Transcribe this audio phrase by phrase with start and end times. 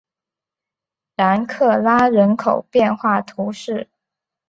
[1.15, 3.87] 然克拉人口变化图示